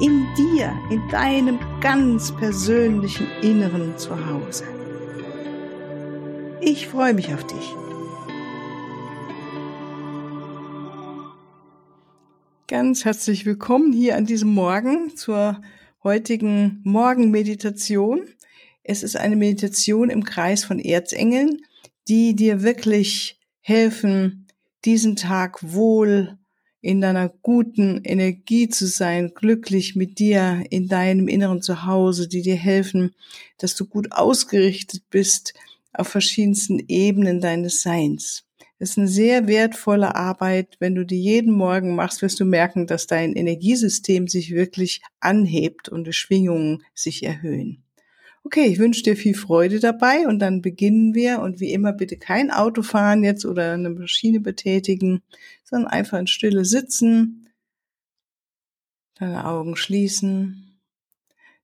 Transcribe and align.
In 0.00 0.26
dir, 0.36 0.72
in 0.90 1.06
deinem 1.10 1.58
ganz 1.80 2.34
persönlichen 2.34 3.26
Inneren 3.42 3.96
zu 3.98 4.10
Hause. 4.26 4.64
Ich 6.60 6.88
freue 6.88 7.14
mich 7.14 7.32
auf 7.32 7.46
dich. 7.46 7.74
Ganz 12.66 13.04
herzlich 13.04 13.46
willkommen 13.46 13.92
hier 13.92 14.16
an 14.16 14.26
diesem 14.26 14.54
Morgen 14.54 15.16
zur 15.16 15.60
heutigen 16.02 16.80
Morgenmeditation. 16.84 18.22
Es 18.82 19.02
ist 19.02 19.16
eine 19.16 19.36
Meditation 19.36 20.10
im 20.10 20.24
Kreis 20.24 20.64
von 20.64 20.78
Erzengeln 20.78 21.60
die 22.10 22.34
dir 22.34 22.62
wirklich 22.64 23.38
helfen, 23.60 24.48
diesen 24.84 25.14
Tag 25.14 25.58
wohl 25.62 26.38
in 26.82 27.00
deiner 27.00 27.28
guten 27.28 28.00
Energie 28.04 28.68
zu 28.68 28.86
sein, 28.86 29.32
glücklich 29.34 29.96
mit 29.96 30.18
dir 30.18 30.64
in 30.70 30.88
deinem 30.88 31.28
inneren 31.28 31.62
Zuhause, 31.62 32.28
die 32.28 32.42
dir 32.42 32.56
helfen, 32.56 33.14
dass 33.58 33.74
du 33.74 33.86
gut 33.86 34.12
ausgerichtet 34.12 35.02
bist 35.10 35.54
auf 35.92 36.08
verschiedensten 36.08 36.82
Ebenen 36.88 37.40
deines 37.40 37.82
Seins. 37.82 38.44
Das 38.78 38.90
ist 38.90 38.98
eine 38.98 39.08
sehr 39.08 39.46
wertvolle 39.46 40.14
Arbeit. 40.14 40.76
Wenn 40.78 40.94
du 40.94 41.04
die 41.04 41.20
jeden 41.20 41.52
Morgen 41.52 41.94
machst, 41.94 42.22
wirst 42.22 42.40
du 42.40 42.46
merken, 42.46 42.86
dass 42.86 43.06
dein 43.06 43.34
Energiesystem 43.34 44.26
sich 44.26 44.52
wirklich 44.52 45.02
anhebt 45.20 45.90
und 45.90 46.06
die 46.06 46.14
Schwingungen 46.14 46.82
sich 46.94 47.22
erhöhen. 47.22 47.84
Okay, 48.42 48.66
ich 48.66 48.78
wünsche 48.78 49.02
dir 49.02 49.16
viel 49.16 49.34
Freude 49.34 49.80
dabei 49.80 50.26
und 50.26 50.38
dann 50.38 50.62
beginnen 50.62 51.14
wir 51.14 51.40
und 51.40 51.60
wie 51.60 51.72
immer 51.72 51.92
bitte 51.92 52.16
kein 52.16 52.50
Auto 52.50 52.82
fahren 52.82 53.22
jetzt 53.22 53.44
oder 53.44 53.72
eine 53.74 53.90
Maschine 53.90 54.40
betätigen, 54.40 55.22
sondern 55.62 55.90
einfach 55.90 56.18
in 56.18 56.26
Stille 56.26 56.64
sitzen, 56.64 57.50
deine 59.14 59.44
Augen 59.44 59.76
schließen. 59.76 60.80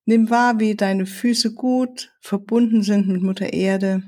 Nimm 0.05 0.31
wahr, 0.31 0.61
wie 0.61 0.77
deine 0.77 1.07
Füße 1.07 1.55
gut 1.55 2.15
verbunden 2.21 2.83
sind 2.83 3.09
mit 3.09 3.23
Mutter 3.23 3.53
Erde 3.53 4.03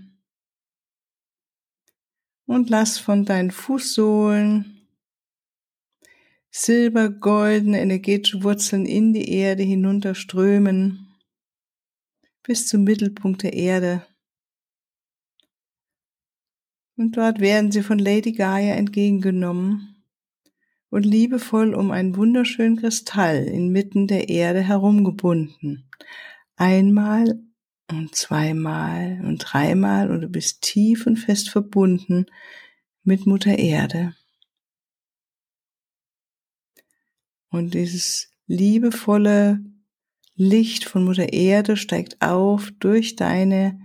und 2.47 2.71
lass 2.71 2.99
von 2.99 3.25
deinen 3.25 3.51
Fußsohlen 3.51 4.87
silbergoldene 6.51 7.81
energetische 7.81 8.43
Wurzeln 8.43 8.87
in 8.87 9.13
die 9.13 9.31
Erde 9.33 9.63
hinunterströmen 9.63 11.08
bis 12.43 12.67
zum 12.67 12.85
Mittelpunkt 12.85 13.43
der 13.43 13.53
Erde. 13.53 14.07
Und 16.97 17.17
dort 17.17 17.41
werden 17.41 17.71
sie 17.71 17.83
von 17.83 17.99
Lady 17.99 18.33
Gaia 18.33 18.75
entgegengenommen 18.75 20.05
und 20.91 21.05
liebevoll 21.05 21.75
um 21.75 21.91
einen 21.91 22.17
wunderschönen 22.17 22.77
Kristall 22.77 23.45
inmitten 23.45 24.07
der 24.07 24.29
Erde 24.29 24.63
herumgebunden. 24.63 25.89
Einmal 26.57 27.41
und 27.91 28.15
zweimal 28.15 29.21
und 29.25 29.39
dreimal 29.39 30.11
und 30.11 30.23
du 30.23 30.29
bist 30.29 30.63
tief 30.63 31.07
und 31.07 31.17
fest 31.17 31.51
verbunden 31.51 32.27
mit 33.03 33.27
Mutter 33.27 33.59
Erde. 33.59 34.15
Und 37.51 37.75
dieses 37.75 38.31
liebevolle 38.47 39.61
Licht 40.41 40.85
von 40.85 41.03
Mutter 41.03 41.33
Erde 41.33 41.77
steigt 41.77 42.23
auf 42.23 42.71
durch 42.79 43.17
deine 43.17 43.81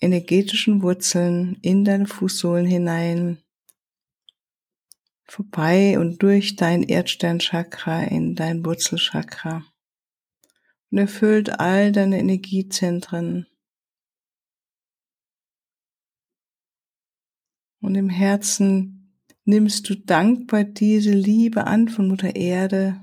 energetischen 0.00 0.82
Wurzeln 0.82 1.58
in 1.62 1.84
deine 1.84 2.08
Fußsohlen 2.08 2.66
hinein, 2.66 3.40
vorbei 5.22 5.96
und 6.00 6.20
durch 6.24 6.56
dein 6.56 6.82
Erdsternchakra 6.82 8.02
in 8.02 8.34
dein 8.34 8.66
Wurzelchakra 8.66 9.64
und 10.90 10.98
erfüllt 10.98 11.60
all 11.60 11.92
deine 11.92 12.18
Energiezentren. 12.18 13.46
Und 17.80 17.94
im 17.94 18.08
Herzen 18.08 19.22
nimmst 19.44 19.88
du 19.88 19.94
dankbar 19.94 20.64
diese 20.64 21.12
Liebe 21.12 21.68
an 21.68 21.88
von 21.88 22.08
Mutter 22.08 22.34
Erde 22.34 23.00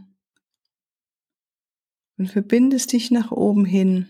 und 2.20 2.28
verbindest 2.28 2.92
dich 2.92 3.12
nach 3.12 3.32
oben 3.32 3.66
hin 3.66 4.10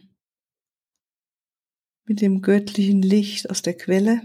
mit 2.05 2.21
dem 2.21 2.41
göttlichen 2.41 3.03
Licht 3.03 3.49
aus 3.51 3.61
der 3.61 3.77
Quelle 3.77 4.23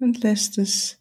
und 0.00 0.22
lässt 0.22 0.56
es 0.56 0.98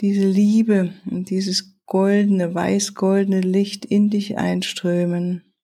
diese 0.00 0.26
Liebe 0.26 0.94
und 1.04 1.28
dieses 1.28 1.76
goldene, 1.84 2.54
weiß-goldene 2.54 3.40
Licht 3.40 3.84
in 3.84 4.08
dich 4.08 4.38
einströmen. 4.38 5.54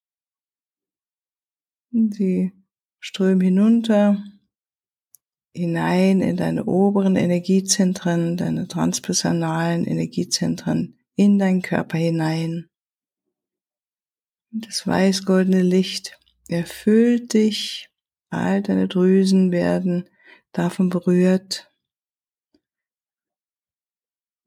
Und 1.92 2.14
sie 2.14 2.52
strömen 2.98 3.40
hinunter, 3.40 4.22
hinein 5.54 6.20
in 6.20 6.36
deine 6.36 6.64
oberen 6.64 7.16
Energiezentren, 7.16 8.36
deine 8.36 8.66
transpersonalen 8.68 9.86
Energiezentren, 9.86 10.98
in 11.16 11.38
deinen 11.38 11.62
Körper 11.62 11.98
hinein. 11.98 12.68
Das 14.50 14.86
weiß-goldene 14.86 15.62
Licht 15.62 16.18
erfüllt 16.48 17.34
dich, 17.34 17.88
all 18.30 18.62
deine 18.62 18.88
Drüsen 18.88 19.50
werden 19.50 20.08
davon 20.52 20.88
berührt. 20.88 21.72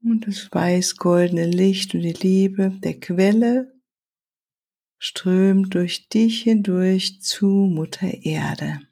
Und 0.02 0.26
das 0.26 0.50
weiß-goldene 0.50 1.46
Licht 1.46 1.94
und 1.94 2.02
die 2.02 2.12
Liebe 2.12 2.70
der 2.82 2.98
Quelle 3.00 3.78
strömt 4.98 5.74
durch 5.74 6.08
dich 6.08 6.42
hindurch 6.42 7.20
zu 7.20 7.46
Mutter 7.46 8.24
Erde. 8.24 8.87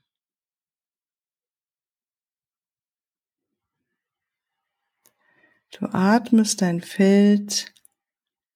Du 5.79 5.85
atmest 5.93 6.63
dein 6.63 6.81
Feld 6.81 7.75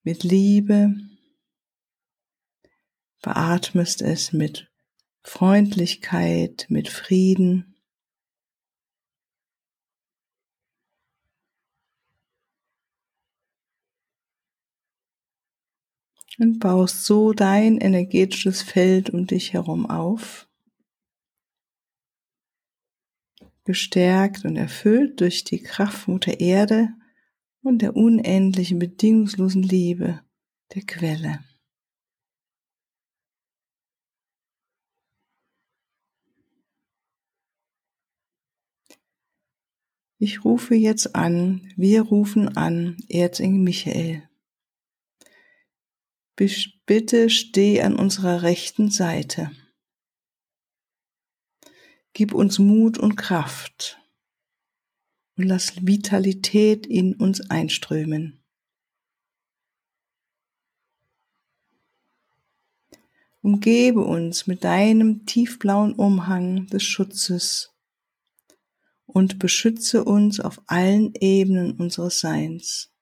mit 0.05 0.23
Liebe, 0.23 0.95
beatmest 3.21 4.01
es 4.01 4.33
mit 4.33 4.73
Freundlichkeit, 5.23 6.65
mit 6.71 6.89
Frieden. 6.89 7.77
Und 16.39 16.59
baust 16.59 17.05
so 17.05 17.35
dein 17.35 17.77
energetisches 17.77 18.63
Feld 18.63 19.11
um 19.11 19.27
dich 19.27 19.53
herum 19.53 19.85
auf, 19.85 20.49
gestärkt 23.65 24.47
und 24.47 24.57
erfüllt 24.57 25.21
durch 25.21 25.45
die 25.45 25.63
Kraft 25.63 26.09
Mutter 26.09 26.41
Erde 26.41 26.95
und 27.63 27.83
der 27.83 27.97
unendlichen, 27.97 28.79
bedingungslosen 28.79 29.63
Liebe 29.63 30.23
der 30.75 30.83
Quelle. 30.83 31.45
Ich 40.23 40.45
rufe 40.45 40.75
jetzt 40.75 41.15
an, 41.15 41.73
wir 41.77 42.03
rufen 42.03 42.57
an, 42.57 42.99
Erzengel 43.09 43.61
Michael. 43.61 44.29
Bitte 46.37 47.31
steh 47.31 47.81
an 47.81 47.97
unserer 47.97 48.43
rechten 48.43 48.91
Seite. 48.91 49.51
Gib 52.13 52.35
uns 52.35 52.59
Mut 52.59 52.99
und 52.99 53.17
Kraft 53.17 54.00
und 55.41 55.47
lass 55.47 55.87
Vitalität 55.87 56.87
in 56.87 57.15
uns 57.15 57.41
einströmen. 57.51 58.45
Umgebe 63.41 64.05
uns 64.05 64.47
mit 64.47 64.65
deinem 64.65 65.25
tiefblauen 65.25 65.95
Umhang 65.95 66.67
des 66.67 66.83
Schutzes 66.83 67.75
und 69.07 69.39
beschütze 69.39 70.05
uns 70.05 70.41
auf 70.41 70.61
allen 70.67 71.15
Ebenen 71.15 71.73
unseres 71.73 72.21
Seins. 72.21 72.93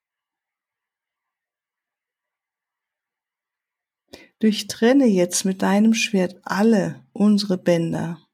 Durchtrenne 4.39 5.07
jetzt 5.07 5.45
mit 5.45 5.63
deinem 5.63 5.93
Schwert 5.93 6.37
alle 6.45 7.05
unsere 7.13 7.59
Bänder, 7.59 8.28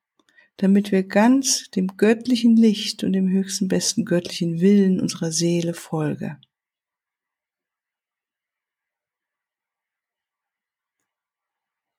damit 0.57 0.93
wir 0.93 1.03
ganz 1.03 1.71
dem 1.71 1.97
göttlichen 1.97 2.57
Licht 2.57 3.03
und 3.05 3.13
dem 3.13 3.29
höchsten 3.29 3.69
besten 3.69 4.05
göttlichen 4.05 4.61
Willen 4.61 5.01
unserer 5.01 5.33
Seele 5.33 5.75
folge. 5.75 6.39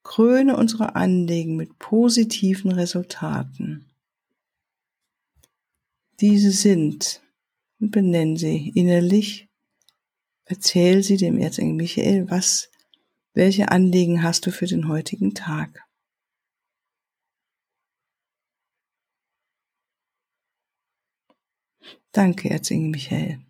Kröne 0.04 0.56
unsere 0.56 0.96
Anliegen 0.96 1.58
mit 1.58 1.78
positiven 1.80 2.72
Resultaten. 2.72 3.92
Diese 6.22 6.52
sind 6.52 7.22
und 7.80 7.92
benenn 7.92 8.38
sie 8.38 8.70
innerlich. 8.70 9.50
Erzähl 10.46 11.04
sie 11.04 11.18
dem 11.18 11.38
Erzengel 11.38 11.74
Michael, 11.74 12.30
was, 12.30 12.70
welche 13.34 13.70
Anliegen 13.70 14.24
hast 14.24 14.46
du 14.46 14.52
für 14.52 14.68
den 14.68 14.88
heutigen 14.88 15.34
Tag? 15.34 15.85
Danke, 22.16 22.50
Erzengel 22.50 22.92
Michael. 22.92 23.42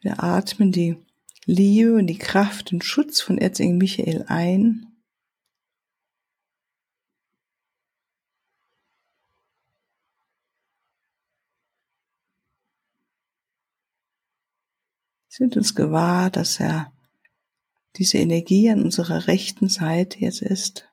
Wir 0.00 0.22
atmen 0.22 0.70
die 0.70 0.96
Liebe 1.46 1.96
und 1.96 2.06
die 2.06 2.16
Kraft 2.16 2.72
und 2.72 2.84
Schutz 2.84 3.20
von 3.20 3.38
Erzengel 3.38 3.76
Michael 3.76 4.24
ein. 4.28 4.86
Sind 15.28 15.56
uns 15.56 15.74
gewahr, 15.74 16.30
dass 16.30 16.60
er 16.60 16.92
diese 17.96 18.18
Energie 18.18 18.70
an 18.70 18.84
unserer 18.84 19.26
rechten 19.26 19.68
Seite 19.68 20.20
jetzt 20.20 20.42
ist. 20.42 20.87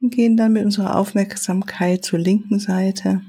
Und 0.00 0.10
gehen 0.10 0.36
dann 0.36 0.52
mit 0.52 0.64
unserer 0.64 0.96
Aufmerksamkeit 0.96 2.04
zur 2.04 2.20
linken 2.20 2.60
Seite, 2.60 3.22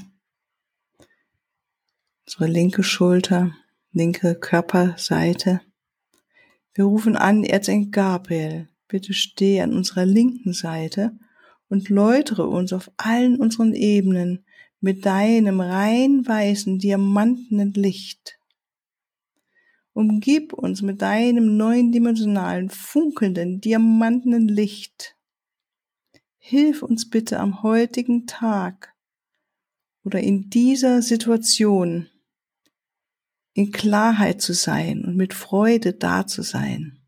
unsere 2.26 2.48
linke 2.48 2.84
Schulter, 2.84 3.56
linke 3.92 4.36
Körperseite. 4.36 5.62
Wir 6.76 6.86
rufen 6.86 7.16
an, 7.16 7.44
Erzengel 7.44 7.90
Gabriel, 7.90 8.70
bitte 8.88 9.14
steh 9.14 9.62
an 9.62 9.74
unserer 9.74 10.06
linken 10.06 10.54
Seite 10.54 11.18
und 11.70 11.90
läutere 11.90 12.46
uns 12.46 12.72
auf 12.74 12.92
allen 12.98 13.40
unseren 13.40 13.74
Ebenen 13.74 14.46
mit 14.82 15.06
deinem 15.06 15.60
rein 15.60 16.26
weißen, 16.26 16.80
diamantenen 16.80 17.74
Licht. 17.74 18.40
Umgib 19.94 20.54
uns 20.54 20.82
mit 20.82 21.02
deinem 21.02 21.58
neundimensionalen, 21.58 22.70
funkelnden, 22.70 23.60
diamantenen 23.60 24.48
Licht. 24.48 25.18
Hilf 26.50 26.82
uns 26.82 27.08
bitte 27.08 27.40
am 27.40 27.62
heutigen 27.62 28.26
Tag 28.26 28.96
oder 30.04 30.20
in 30.20 30.50
dieser 30.50 31.04
Situation 31.04 32.10
in 33.54 33.72
Klarheit 33.72 34.42
zu 34.42 34.54
sein 34.54 35.06
und 35.06 35.16
mit 35.16 35.36
Freude 35.36 35.94
da 35.94 36.26
zu 36.26 36.42
sein. 36.42 37.08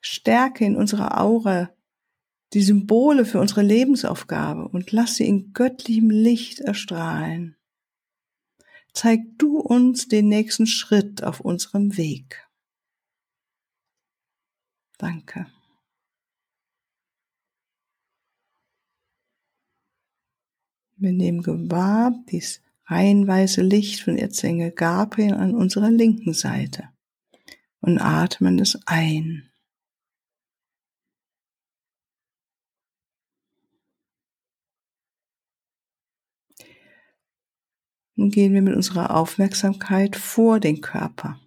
Stärke 0.00 0.64
in 0.64 0.76
unserer 0.76 1.20
Aura 1.20 1.76
die 2.54 2.62
Symbole 2.62 3.26
für 3.26 3.38
unsere 3.38 3.60
Lebensaufgabe 3.60 4.66
und 4.66 4.92
lass 4.92 5.16
sie 5.16 5.28
in 5.28 5.52
göttlichem 5.52 6.08
Licht 6.08 6.60
erstrahlen. 6.60 7.58
Zeig 8.94 9.20
du 9.36 9.58
uns 9.58 10.08
den 10.08 10.28
nächsten 10.28 10.66
Schritt 10.66 11.22
auf 11.22 11.40
unserem 11.40 11.98
Weg. 11.98 12.43
Danke. 14.98 15.46
Wir 20.96 21.12
nehmen 21.12 21.42
gewahr 21.42 22.12
dies 22.30 22.62
reihenweise 22.86 23.62
Licht 23.62 24.02
von 24.02 24.16
Erzengel 24.16 24.70
Gabriel 24.70 25.34
an 25.34 25.54
unserer 25.54 25.90
linken 25.90 26.32
Seite 26.32 26.88
und 27.80 27.98
atmen 27.98 28.58
es 28.58 28.78
ein. 28.86 29.50
Nun 38.16 38.30
gehen 38.30 38.54
wir 38.54 38.62
mit 38.62 38.76
unserer 38.76 39.16
Aufmerksamkeit 39.16 40.14
vor 40.14 40.60
den 40.60 40.80
Körper. 40.80 41.43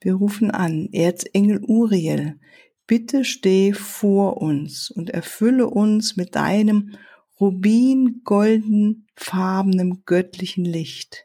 Wir 0.00 0.14
rufen 0.14 0.50
an, 0.50 0.88
Erzengel 0.92 1.60
Uriel, 1.62 2.40
bitte 2.86 3.24
steh 3.24 3.72
vor 3.72 4.40
uns 4.40 4.90
und 4.90 5.10
erfülle 5.10 5.68
uns 5.68 6.16
mit 6.16 6.34
deinem 6.34 6.96
rubin-goldenfarbenem 7.40 10.02
göttlichen 10.04 10.64
Licht. 10.64 11.24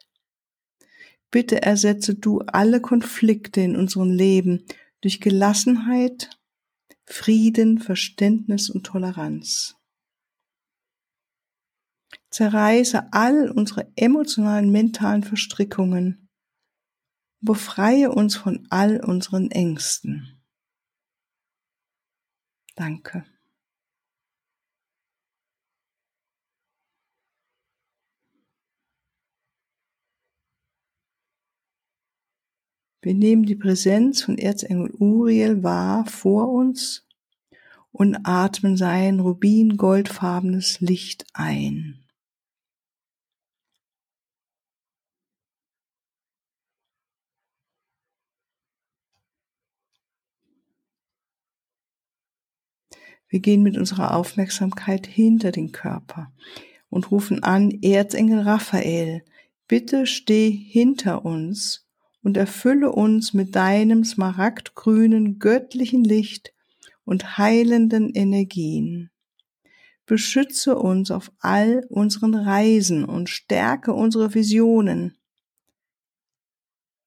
Bitte 1.29 1.61
ersetze 1.61 2.15
du 2.15 2.39
alle 2.39 2.81
Konflikte 2.81 3.61
in 3.61 3.77
unserem 3.77 4.09
Leben 4.11 4.65
durch 5.01 5.21
Gelassenheit, 5.21 6.29
Frieden, 7.05 7.77
Verständnis 7.79 8.69
und 8.69 8.85
Toleranz. 8.85 9.77
Zerreiße 12.29 13.11
all 13.11 13.49
unsere 13.49 13.91
emotionalen, 13.95 14.69
mentalen 14.71 15.23
Verstrickungen. 15.23 16.20
Befreie 17.41 18.11
uns 18.11 18.35
von 18.35 18.67
all 18.69 19.03
unseren 19.03 19.49
Ängsten. 19.49 20.39
Danke. 22.75 23.25
Wir 33.03 33.15
nehmen 33.15 33.43
die 33.43 33.55
Präsenz 33.55 34.21
von 34.21 34.37
Erzengel 34.37 34.91
Uriel 34.99 35.63
wahr 35.63 36.05
vor 36.05 36.51
uns 36.51 37.07
und 37.91 38.15
atmen 38.23 38.77
sein 38.77 39.19
rubin-goldfarbenes 39.19 40.79
Licht 40.81 41.25
ein. 41.33 42.00
Wir 53.31 53.39
gehen 53.39 53.63
mit 53.63 53.77
unserer 53.77 54.13
Aufmerksamkeit 54.13 55.07
hinter 55.07 55.53
den 55.53 55.71
Körper 55.71 56.33
und 56.89 57.11
rufen 57.11 57.43
an, 57.43 57.71
Erzengel 57.81 58.41
Raphael, 58.41 59.23
bitte 59.69 60.05
steh 60.05 60.51
hinter 60.51 61.23
uns 61.23 61.87
und 62.21 62.35
erfülle 62.35 62.91
uns 62.91 63.33
mit 63.33 63.55
deinem 63.55 64.03
smaragdgrünen 64.03 65.39
göttlichen 65.39 66.03
Licht 66.03 66.53
und 67.05 67.37
heilenden 67.37 68.09
Energien. 68.13 69.09
Beschütze 70.05 70.77
uns 70.77 71.09
auf 71.09 71.31
all 71.39 71.85
unseren 71.87 72.35
Reisen 72.35 73.05
und 73.05 73.29
stärke 73.29 73.93
unsere 73.93 74.33
Visionen. 74.33 75.15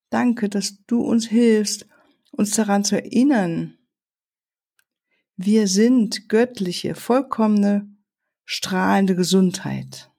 Danke, 0.09 0.49
dass 0.49 0.78
du 0.87 1.02
uns 1.02 1.26
hilfst, 1.26 1.87
uns 2.31 2.52
daran 2.52 2.83
zu 2.83 2.97
erinnern, 2.97 3.76
wir 5.37 5.67
sind 5.67 6.29
göttliche, 6.29 6.95
vollkommene, 6.95 7.88
strahlende 8.45 9.17
Gesundheit. 9.17 10.11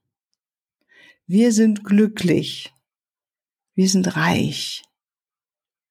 Wir 1.26 1.52
sind 1.52 1.84
glücklich. 1.84 2.74
Wir 3.74 3.90
sind 3.90 4.16
reich. 4.16 4.84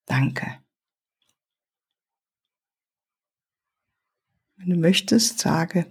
Danke. 0.06 0.58
Wenn 4.56 4.70
du 4.70 4.76
möchtest, 4.76 5.38
sage 5.38 5.86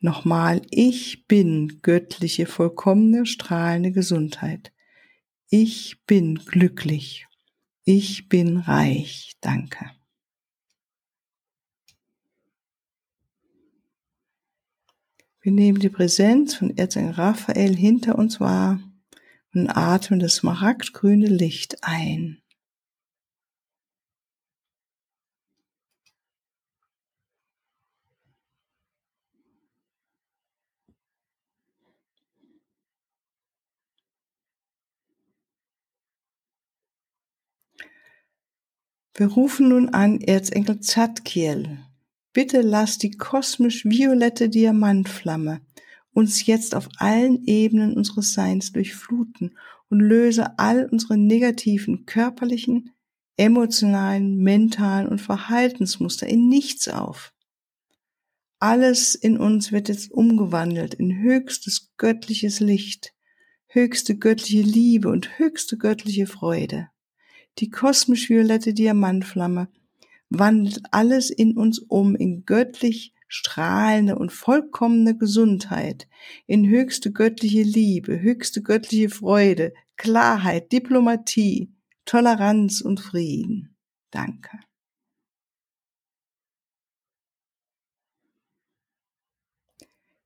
nochmal, 0.00 0.62
ich 0.70 1.26
bin 1.26 1.80
göttliche, 1.82 2.46
vollkommene, 2.46 3.26
strahlende 3.26 3.92
Gesundheit. 3.92 4.72
Ich 5.48 6.04
bin 6.06 6.36
glücklich. 6.36 7.26
Ich 7.84 8.28
bin 8.28 8.58
reich. 8.58 9.36
Danke. 9.40 9.97
Wir 15.40 15.52
nehmen 15.52 15.78
die 15.78 15.88
Präsenz 15.88 16.54
von 16.56 16.76
Erzengel 16.76 17.12
Raphael 17.12 17.76
hinter 17.76 18.18
uns 18.18 18.40
wahr 18.40 18.80
und 19.54 19.68
atmen 19.68 20.18
das 20.18 20.36
smaragdgrüne 20.36 21.28
Licht 21.28 21.82
ein. 21.82 22.42
Wir 39.14 39.26
rufen 39.26 39.70
nun 39.70 39.88
an 39.88 40.20
Erzengel 40.20 40.78
Zadkiel, 40.78 41.78
Bitte 42.38 42.60
lass 42.60 42.98
die 42.98 43.10
kosmisch 43.10 43.84
violette 43.84 44.48
Diamantflamme 44.48 45.60
uns 46.12 46.46
jetzt 46.46 46.76
auf 46.76 46.88
allen 46.98 47.42
Ebenen 47.46 47.96
unseres 47.96 48.32
Seins 48.32 48.70
durchfluten 48.70 49.58
und 49.90 49.98
löse 49.98 50.56
all 50.56 50.88
unsere 50.88 51.18
negativen 51.18 52.06
körperlichen, 52.06 52.92
emotionalen, 53.36 54.36
mentalen 54.36 55.08
und 55.08 55.20
Verhaltensmuster 55.20 56.28
in 56.28 56.48
nichts 56.48 56.86
auf. 56.86 57.34
Alles 58.60 59.16
in 59.16 59.36
uns 59.36 59.72
wird 59.72 59.88
jetzt 59.88 60.12
umgewandelt 60.12 60.94
in 60.94 61.18
höchstes 61.18 61.92
göttliches 61.96 62.60
Licht, 62.60 63.14
höchste 63.66 64.16
göttliche 64.16 64.62
Liebe 64.62 65.08
und 65.08 65.40
höchste 65.40 65.76
göttliche 65.76 66.28
Freude. 66.28 66.86
Die 67.58 67.68
kosmisch 67.68 68.28
violette 68.28 68.74
Diamantflamme 68.74 69.66
wandelt 70.30 70.80
alles 70.90 71.30
in 71.30 71.56
uns 71.56 71.78
um 71.78 72.14
in 72.14 72.44
göttlich 72.44 73.14
strahlende 73.28 74.16
und 74.16 74.32
vollkommene 74.32 75.16
Gesundheit, 75.16 76.08
in 76.46 76.66
höchste 76.66 77.12
göttliche 77.12 77.62
Liebe, 77.62 78.20
höchste 78.20 78.62
göttliche 78.62 79.10
Freude, 79.10 79.74
Klarheit, 79.96 80.72
Diplomatie, 80.72 81.72
Toleranz 82.04 82.80
und 82.80 83.00
Frieden. 83.00 83.76
Danke. 84.10 84.58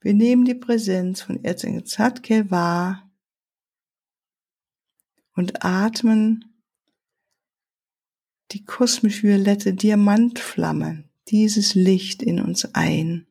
Wir 0.00 0.14
nehmen 0.14 0.44
die 0.44 0.54
Präsenz 0.54 1.22
von 1.22 1.44
Erzengel 1.44 1.84
Zadkiel 1.84 2.50
wahr 2.50 3.08
und 5.34 5.64
atmen 5.64 6.51
die 8.52 8.64
kosmisch-violette 8.64 9.74
Diamantflamme, 9.74 11.08
dieses 11.28 11.74
Licht 11.74 12.22
in 12.22 12.40
uns 12.40 12.64
ein. 12.74 13.26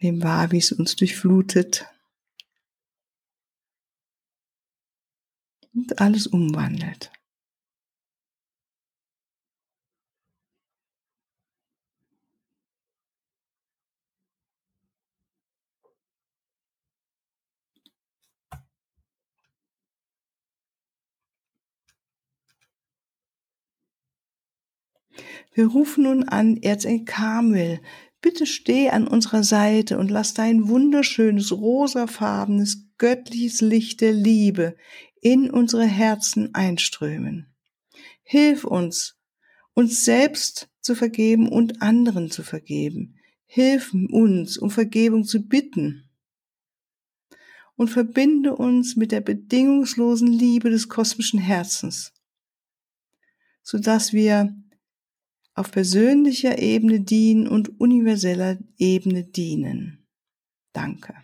Nehmen 0.00 0.22
wahr, 0.22 0.50
wie 0.50 0.58
es 0.58 0.72
uns 0.72 0.96
durchflutet 0.96 1.86
und 5.74 6.00
alles 6.00 6.26
umwandelt. 6.26 7.12
Wir 25.54 25.66
rufen 25.66 26.04
nun 26.04 26.24
an 26.24 26.56
Erzengel 26.56 27.04
Kamel. 27.04 27.80
Bitte 28.20 28.46
steh 28.46 28.90
an 28.90 29.08
unserer 29.08 29.42
Seite 29.42 29.98
und 29.98 30.10
lass 30.10 30.32
dein 30.32 30.68
wunderschönes, 30.68 31.52
rosafarbenes, 31.52 32.86
göttliches 32.98 33.60
Licht 33.60 34.00
der 34.00 34.12
Liebe 34.12 34.76
in 35.20 35.50
unsere 35.50 35.84
Herzen 35.84 36.54
einströmen. 36.54 37.52
Hilf 38.22 38.64
uns, 38.64 39.18
uns 39.74 40.04
selbst 40.04 40.68
zu 40.80 40.94
vergeben 40.94 41.48
und 41.48 41.82
anderen 41.82 42.30
zu 42.30 42.42
vergeben. 42.42 43.16
Hilf 43.46 43.92
uns, 43.92 44.56
um 44.56 44.70
Vergebung 44.70 45.24
zu 45.24 45.46
bitten. 45.46 46.08
Und 47.76 47.88
verbinde 47.88 48.54
uns 48.54 48.96
mit 48.96 49.12
der 49.12 49.20
bedingungslosen 49.20 50.28
Liebe 50.28 50.70
des 50.70 50.88
kosmischen 50.88 51.40
Herzens, 51.40 52.12
sodass 53.62 54.12
wir 54.12 54.56
auf 55.54 55.70
persönlicher 55.70 56.58
Ebene 56.58 57.00
dienen 57.00 57.46
und 57.46 57.80
universeller 57.80 58.58
Ebene 58.78 59.24
dienen. 59.24 60.06
Danke. 60.72 61.14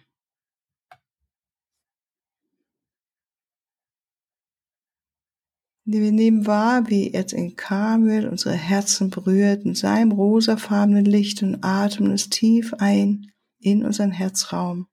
Wir 5.91 6.13
nehmen 6.13 6.47
wahr, 6.47 6.91
wie 6.91 7.15
Erzengel 7.15 7.57
Kamel 7.57 8.29
unsere 8.29 8.55
Herzen 8.55 9.09
berührt 9.09 9.65
in 9.65 9.75
seinem 9.75 10.13
rosafarbenen 10.13 11.07
Licht 11.07 11.43
und 11.43 11.65
atmen 11.65 12.11
es 12.11 12.29
tief 12.29 12.75
ein 12.75 13.33
in 13.59 13.87
unseren 13.87 14.11
Herzraum. 14.11 14.87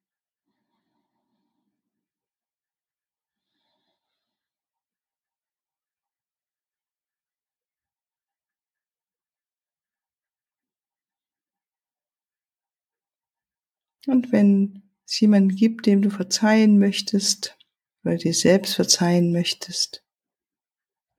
Und 14.08 14.32
wenn 14.32 14.84
es 15.06 15.20
jemanden 15.20 15.56
gibt, 15.56 15.86
dem 15.86 16.02
du 16.02 16.10
verzeihen 16.10 16.80
möchtest, 16.80 17.58
oder 18.04 18.18
dir 18.18 18.34
selbst 18.34 18.76
verzeihen 18.76 19.32
möchtest, 19.32 20.04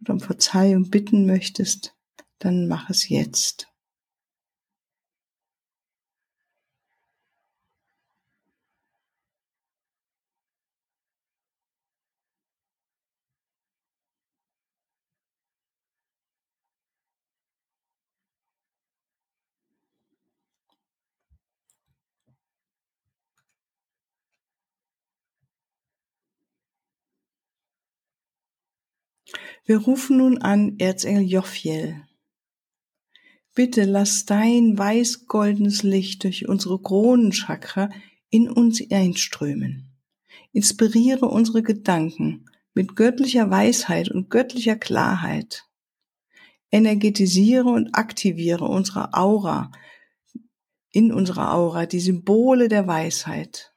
oder 0.01 0.15
um 0.15 0.21
Verzeihung 0.21 0.91
bitten 0.91 1.27
möchtest, 1.27 1.95
dann 2.39 2.69
mach 2.69 2.91
es 2.91 3.09
jetzt. 3.09 3.69
Wir 29.69 29.79
rufen 29.79 30.19
nun 30.19 30.39
an 30.39 30.79
Erzengel 30.79 31.25
Jophiel. 31.25 32.01
Bitte 33.53 33.83
lass 33.83 34.25
dein 34.25 34.79
weiß-goldenes 34.79 35.83
Licht 35.83 36.23
durch 36.23 36.49
unsere 36.49 36.81
Kronenchakra 36.81 37.91
in 38.31 38.49
uns 38.49 38.81
einströmen. 38.93 39.91
Inspiriere 40.53 41.27
unsere 41.27 41.65
Gedanken 41.65 42.49
mit 42.75 42.95
göttlicher 42.95 43.51
Weisheit 43.51 44.09
und 44.09 44.31
göttlicher 44.31 44.77
Klarheit. 44.77 45.65
Energetisiere 46.71 47.69
und 47.69 47.93
aktiviere 47.97 48.67
unsere 48.67 49.15
Aura, 49.15 49.73
in 50.93 51.13
unserer 51.13 51.53
Aura 51.53 51.87
die 51.87 52.01
Symbole 52.01 52.69
der 52.69 52.87
Weisheit 52.87 53.76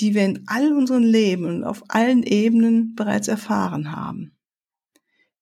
die 0.00 0.14
wir 0.14 0.24
in 0.24 0.44
all 0.46 0.72
unseren 0.72 1.02
Leben 1.02 1.44
und 1.46 1.64
auf 1.64 1.82
allen 1.88 2.22
Ebenen 2.22 2.94
bereits 2.94 3.28
erfahren 3.28 3.92
haben. 3.92 4.36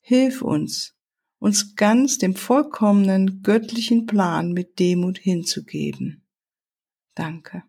Hilf 0.01 0.43
uns, 0.43 0.95
uns 1.39 1.77
ganz 1.77 2.19
dem 2.19 2.35
vollkommenen 2.37 3.43
göttlichen 3.43 4.07
Plan 4.07 4.53
mit 4.53 4.79
Demut 4.79 5.19
hinzugeben. 5.19 6.23
Danke. 7.15 7.63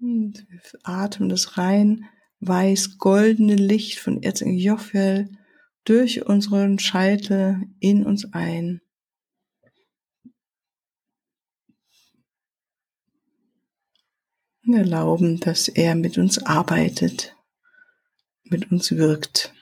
Und 0.00 0.46
wir 0.48 0.60
atmen 0.82 1.28
das 1.28 1.58
rein 1.58 2.08
weiß-goldene 2.40 3.54
Licht 3.54 3.98
von 3.98 4.22
Erzengel 4.22 4.58
Jophiel 4.58 5.30
durch 5.84 6.26
unseren 6.26 6.78
Scheitel 6.78 7.62
in 7.78 8.04
uns 8.04 8.32
ein. 8.32 8.80
Und 14.66 14.74
erlauben, 14.74 15.40
dass 15.40 15.68
er 15.68 15.94
mit 15.94 16.18
uns 16.18 16.38
arbeitet, 16.38 17.34
mit 18.44 18.70
uns 18.70 18.92
wirkt. 18.92 19.52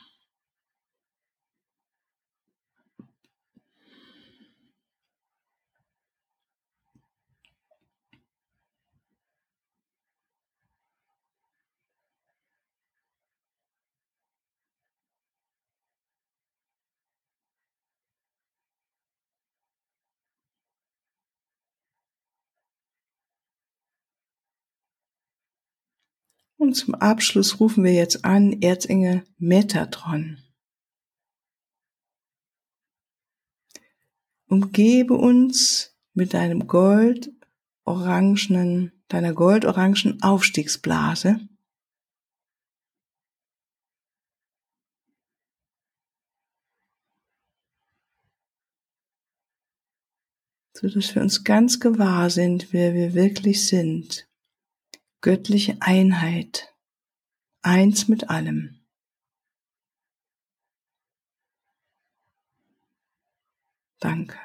Und 26.59 26.75
zum 26.75 26.95
Abschluss 26.95 27.59
rufen 27.61 27.85
wir 27.85 27.95
jetzt 27.95 28.25
an 28.25 28.61
Erzengel 28.61 29.25
Metatron. 29.39 30.39
Umgebe 34.49 35.15
uns 35.15 35.97
mit 36.15 36.35
deinem 36.35 36.67
gold-orangenen 36.67 38.93
deiner 39.09 39.33
goldorangen 39.33 40.21
Aufstiegsblase. 40.23 41.41
so 50.81 50.89
dass 50.89 51.13
wir 51.13 51.23
uns 51.23 51.43
ganz 51.43 51.81
gewahr 51.81 52.31
sind, 52.31 52.73
wer 52.73 52.95
wir 52.95 53.13
wirklich 53.13 53.67
sind. 53.67 54.28
Göttliche 55.21 55.77
Einheit, 55.81 56.73
eins 57.63 58.07
mit 58.07 58.31
allem. 58.31 58.79
Danke. 63.99 64.39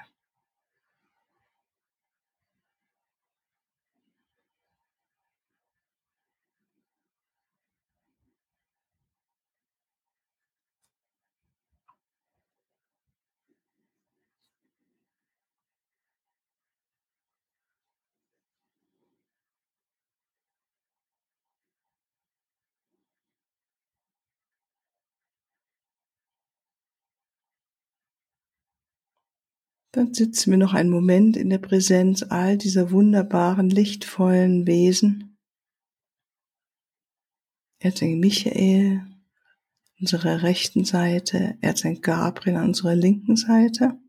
Dann 29.94 30.12
sitzen 30.12 30.50
wir 30.50 30.58
noch 30.58 30.74
einen 30.74 30.90
Moment 30.90 31.38
in 31.38 31.52
der 31.52 31.60
Präsenz 31.60 32.24
all 32.24 32.58
dieser 32.58 32.90
wunderbaren, 32.90 33.70
lichtvollen 33.70 34.66
Wesen. 34.66 35.38
Erzengel 37.78 38.18
Michael, 38.18 39.06
unserer 40.00 40.42
rechten 40.42 40.84
Seite, 40.84 41.60
Erzengel 41.62 42.02
Gabriel 42.02 42.56
an 42.56 42.70
unserer 42.70 42.96
linken 42.96 43.36
Seite, 43.36 44.00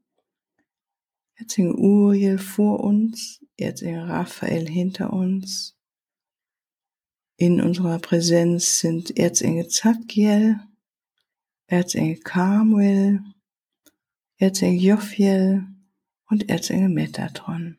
Erzengel 1.34 1.74
Uriel 1.74 2.38
vor 2.38 2.80
uns, 2.82 3.44
Erzengel 3.58 4.04
Raphael 4.04 4.66
hinter 4.66 5.12
uns. 5.12 5.76
In 7.36 7.60
unserer 7.60 7.98
Präsenz 7.98 8.78
sind 8.78 9.18
Erzengel 9.18 9.68
Zadkiel, 9.68 10.60
Erzengel 11.66 12.20
Kamuel, 12.20 13.22
Erzengel 14.38 14.80
Jophiel, 14.82 15.73
und 16.28 16.48
Erzengel 16.48 16.88
Metatron. 16.88 17.78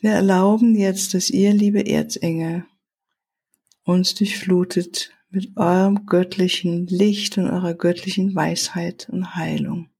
Wir 0.00 0.12
erlauben 0.12 0.76
jetzt, 0.76 1.14
dass 1.14 1.28
ihr, 1.28 1.52
liebe 1.52 1.86
Erzengel, 1.86 2.64
uns 3.82 4.14
durchflutet 4.14 5.12
mit 5.30 5.56
eurem 5.56 6.06
göttlichen 6.06 6.86
Licht 6.86 7.36
und 7.36 7.50
eurer 7.50 7.74
göttlichen 7.74 8.34
Weisheit 8.34 9.08
und 9.08 9.34
Heilung. 9.34 9.90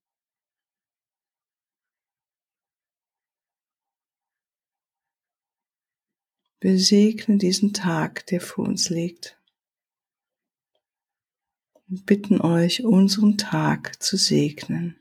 Wir 6.60 6.78
segnen 6.78 7.38
diesen 7.38 7.72
Tag, 7.72 8.26
der 8.26 8.40
vor 8.40 8.66
uns 8.66 8.90
liegt, 8.90 9.40
und 11.88 12.04
bitten 12.04 12.40
euch, 12.40 12.84
unseren 12.84 13.38
Tag 13.38 14.02
zu 14.02 14.16
segnen. 14.16 14.96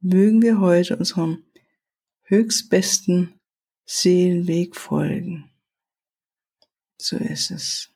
Mögen 0.00 0.42
wir 0.42 0.60
heute 0.60 0.96
unserem 0.96 1.44
höchstbesten 2.22 3.40
Seelenweg 3.84 4.76
folgen. 4.76 5.50
So 6.98 7.16
ist 7.16 7.50
es. 7.50 7.90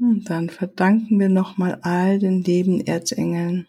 Und 0.00 0.30
dann 0.30 0.48
verdanken 0.48 1.18
wir 1.18 1.28
nochmal 1.28 1.80
all 1.82 2.20
den 2.20 2.44
lieben 2.44 2.80
Erzengeln, 2.86 3.66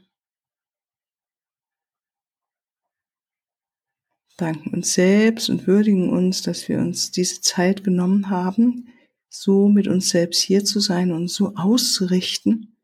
danken 4.42 4.74
uns 4.74 4.94
selbst 4.94 5.50
und 5.50 5.68
würdigen 5.68 6.10
uns, 6.10 6.42
dass 6.42 6.68
wir 6.70 6.80
uns 6.80 7.12
diese 7.12 7.42
Zeit 7.42 7.84
genommen 7.84 8.30
haben, 8.30 8.90
so 9.30 9.68
mit 9.68 9.88
uns 9.88 10.10
selbst 10.10 10.42
hier 10.42 10.66
zu 10.66 10.80
sein 10.80 11.12
und 11.12 11.30
so 11.30 11.56
auszurichten 11.56 12.78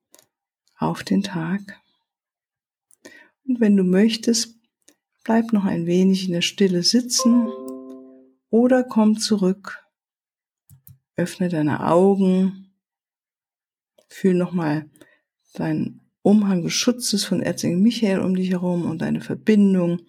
auf 0.77 1.03
den 1.03 1.23
Tag. 1.23 1.81
Und 3.47 3.59
wenn 3.59 3.77
du 3.77 3.83
möchtest, 3.83 4.55
bleib 5.23 5.53
noch 5.53 5.65
ein 5.65 5.85
wenig 5.85 6.25
in 6.25 6.33
der 6.33 6.41
Stille 6.41 6.83
sitzen 6.83 7.47
oder 8.49 8.83
komm 8.83 9.17
zurück, 9.17 9.83
öffne 11.15 11.49
deine 11.49 11.87
Augen, 11.87 12.73
fühl 14.07 14.33
nochmal 14.33 14.89
deinen 15.53 16.01
Umhang 16.21 16.63
des 16.63 16.73
Schutzes 16.73 17.23
von 17.23 17.41
Erzengel 17.41 17.77
Michael 17.77 18.19
um 18.19 18.35
dich 18.35 18.49
herum 18.51 18.85
und 18.85 19.01
deine 19.01 19.21
Verbindung 19.21 20.01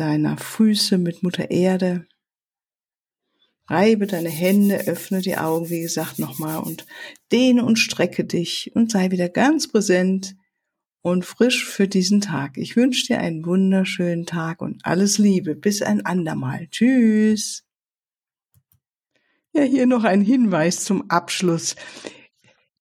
deiner 0.00 0.38
Füße 0.38 0.98
mit 0.98 1.22
Mutter 1.22 1.50
Erde. 1.50 2.06
Reibe 3.66 4.06
deine 4.06 4.30
Hände, 4.30 4.86
öffne 4.86 5.20
die 5.20 5.36
Augen, 5.36 5.68
wie 5.68 5.80
gesagt, 5.80 6.18
nochmal 6.18 6.62
und 6.62 6.86
dehne 7.32 7.64
und 7.64 7.78
strecke 7.78 8.24
dich 8.24 8.72
und 8.74 8.90
sei 8.90 9.10
wieder 9.10 9.28
ganz 9.28 9.68
präsent 9.68 10.36
und 11.02 11.24
frisch 11.24 11.66
für 11.66 11.86
diesen 11.86 12.20
Tag. 12.20 12.56
Ich 12.56 12.76
wünsche 12.76 13.06
dir 13.06 13.18
einen 13.18 13.44
wunderschönen 13.44 14.24
Tag 14.24 14.62
und 14.62 14.84
alles 14.84 15.18
Liebe. 15.18 15.54
Bis 15.54 15.82
ein 15.82 16.04
andermal. 16.04 16.68
Tschüss. 16.70 17.64
Ja, 19.52 19.62
hier 19.62 19.86
noch 19.86 20.04
ein 20.04 20.22
Hinweis 20.22 20.84
zum 20.84 21.10
Abschluss. 21.10 21.76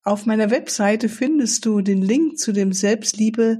Auf 0.03 0.25
meiner 0.25 0.51
Webseite 0.51 1.09
findest 1.09 1.65
du 1.65 1.81
den 1.81 2.01
Link 2.01 2.37
zu 2.37 2.53
dem 2.53 2.71
Selbstliebe 2.71 3.59